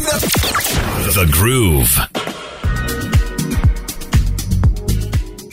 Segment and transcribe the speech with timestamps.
[0.00, 1.98] The Groove.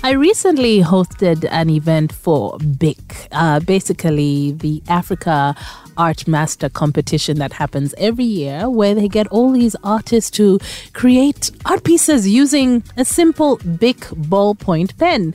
[0.04, 5.56] I recently hosted an event for BIC, uh, basically the Africa
[5.98, 10.60] Art Master competition that happens every year, where they get all these artists to
[10.94, 13.98] create art pieces using a simple BIC
[14.30, 15.34] ballpoint pen.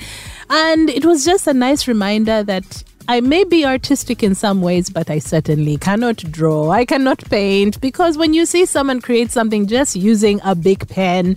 [0.48, 4.88] And it was just a nice reminder that I may be artistic in some ways,
[4.88, 6.70] but I certainly cannot draw.
[6.70, 11.36] I cannot paint because when you see someone create something just using a BIC pen,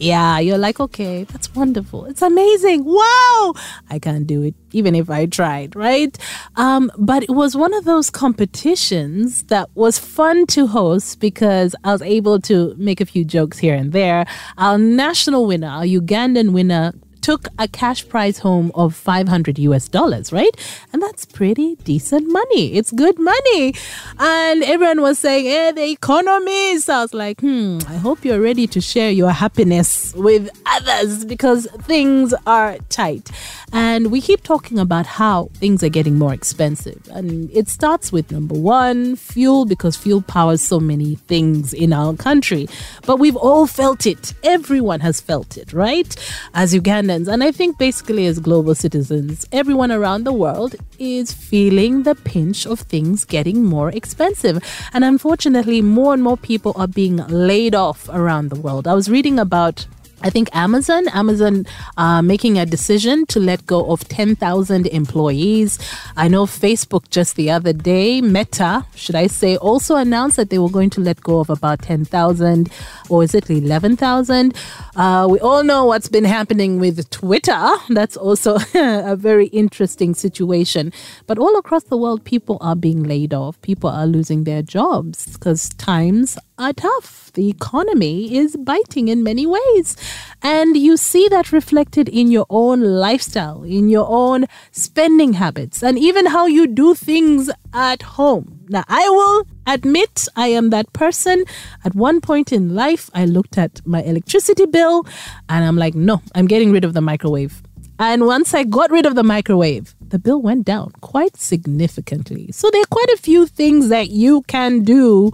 [0.00, 2.06] yeah, you're like, okay, that's wonderful.
[2.06, 2.84] It's amazing.
[2.84, 3.54] Wow.
[3.90, 6.18] I can't do it, even if I tried, right?
[6.56, 11.92] Um, but it was one of those competitions that was fun to host because I
[11.92, 14.26] was able to make a few jokes here and there.
[14.58, 16.92] Our national winner, our Ugandan winner,
[17.24, 20.54] took a cash prize home of 500 US dollars, right?
[20.92, 22.74] And that's pretty decent money.
[22.74, 23.74] It's good money.
[24.18, 26.78] And everyone was saying, hey, the economy.
[26.80, 31.24] So I was like, hmm, I hope you're ready to share your happiness with others
[31.24, 33.30] because things are tight.
[33.72, 37.08] And we keep talking about how things are getting more expensive.
[37.10, 42.14] And it starts with number one, fuel, because fuel powers so many things in our
[42.14, 42.68] country.
[43.06, 44.34] But we've all felt it.
[44.44, 46.14] Everyone has felt it, right?
[46.52, 46.74] As
[47.14, 52.66] And I think basically as global citizens, everyone around the world is feeling the pinch
[52.66, 54.62] of things getting more expensive.
[54.92, 58.88] And unfortunately, more and more people are being laid off around the world.
[58.88, 59.86] I was reading about
[60.24, 61.66] I think Amazon, Amazon
[61.98, 65.78] uh, making a decision to let go of 10,000 employees.
[66.16, 70.58] I know Facebook just the other day, Meta, should I say, also announced that they
[70.58, 72.70] were going to let go of about 10,000
[73.10, 74.54] or is it 11,000?
[74.96, 77.62] Uh, we all know what's been happening with Twitter.
[77.90, 80.90] That's also a very interesting situation.
[81.26, 83.60] But all across the world, people are being laid off.
[83.60, 87.32] People are losing their jobs because times are tough.
[87.32, 89.96] The economy is biting in many ways.
[90.42, 95.98] And you see that reflected in your own lifestyle, in your own spending habits, and
[95.98, 98.60] even how you do things at home.
[98.68, 101.44] Now, I will admit I am that person.
[101.84, 105.06] At one point in life, I looked at my electricity bill
[105.48, 107.62] and I'm like, no, I'm getting rid of the microwave.
[107.98, 112.50] And once I got rid of the microwave, the bill went down quite significantly.
[112.50, 115.32] So there are quite a few things that you can do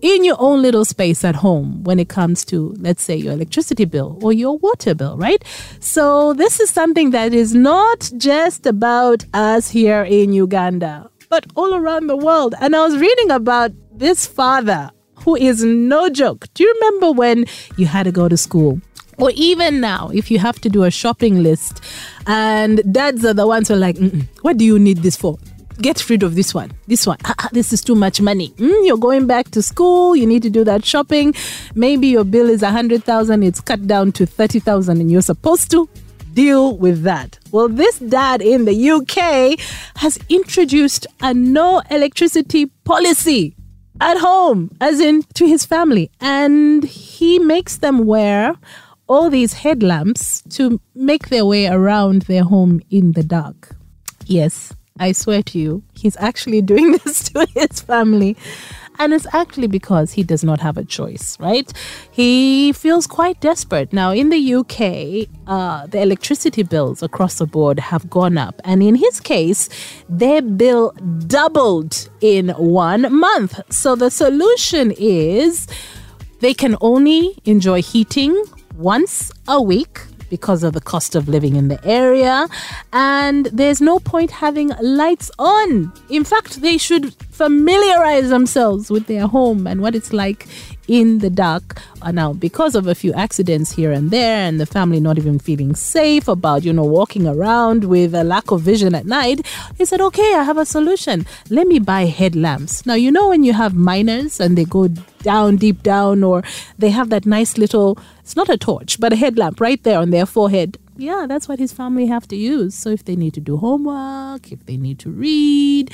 [0.00, 3.84] in your own little space at home when it comes to, let's say, your electricity
[3.84, 5.42] bill or your water bill, right?
[5.80, 11.74] So, this is something that is not just about us here in Uganda, but all
[11.74, 12.54] around the world.
[12.60, 16.46] And I was reading about this father who is no joke.
[16.54, 17.44] Do you remember when
[17.76, 18.80] you had to go to school?
[19.18, 21.80] Or even now, if you have to do a shopping list
[22.28, 23.98] and dads are the ones who are like,
[24.42, 25.38] what do you need this for?
[25.80, 26.72] Get rid of this one.
[26.86, 28.50] This one, ah, ah, this is too much money.
[28.56, 30.14] Mm, you're going back to school.
[30.16, 31.34] You need to do that shopping.
[31.74, 33.42] Maybe your bill is a hundred thousand.
[33.42, 35.88] It's cut down to thirty thousand, and you're supposed to
[36.34, 37.38] deal with that.
[37.50, 39.58] Well, this dad in the UK
[39.96, 43.56] has introduced a no electricity policy
[44.00, 48.54] at home, as in to his family, and he makes them wear
[49.08, 53.74] all these headlamps to make their way around their home in the dark.
[54.26, 58.36] Yes, I swear to you, he's actually doing this to his family.
[59.00, 61.72] And it's actually because he does not have a choice, right?
[62.10, 63.92] He feels quite desperate.
[63.92, 68.60] Now, in the UK, uh, the electricity bills across the board have gone up.
[68.64, 69.68] And in his case,
[70.08, 70.90] their bill
[71.28, 73.60] doubled in one month.
[73.70, 75.68] So the solution is
[76.40, 78.42] they can only enjoy heating
[78.74, 82.48] once a week because of the cost of living in the area.
[82.92, 85.92] And there's no point having lights on.
[86.08, 90.46] In fact, they should familiarize themselves with their home and what it's like
[90.88, 91.80] in the dark.
[92.02, 95.38] Uh, now, because of a few accidents here and there, and the family not even
[95.38, 99.46] feeling safe about, you know, walking around with a lack of vision at night,
[99.76, 101.26] he said, okay, I have a solution.
[101.50, 102.86] Let me buy headlamps.
[102.86, 104.88] Now, you know, when you have miners and they go
[105.22, 106.42] down, deep down, or
[106.78, 110.10] they have that nice little, it's not a torch, but a headlamp right there on
[110.10, 112.74] their forehead yeah, that's what his family have to use.
[112.74, 115.92] So if they need to do homework, if they need to read,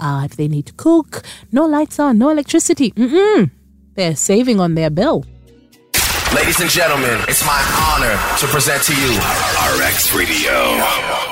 [0.00, 1.22] uh, if they need to cook,
[1.52, 2.90] no lights on, no electricity.
[2.90, 3.52] Mm-mm.
[4.00, 5.26] They're saving on their bill.
[6.34, 7.60] Ladies and gentlemen, it's my
[7.92, 9.10] honor to present to you
[9.76, 11.29] RX Radio.